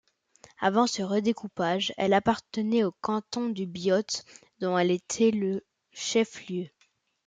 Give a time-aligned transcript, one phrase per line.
[0.59, 4.01] Avant ce redécoupage, elle appartenait au canton du Biot,
[4.59, 6.69] dont elle était le chef-lieu.